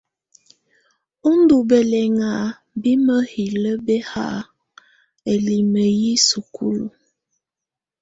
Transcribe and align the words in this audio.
Ú 1.27 1.31
ndù 1.39 1.57
bɛlɛŋa 1.69 2.29
bi 2.81 2.91
mǝhilǝ 3.05 3.71
bɛhaa 3.85 4.39
ǝlimǝ 5.31 5.83
yi 5.99 6.11
sukulu. 6.27 6.87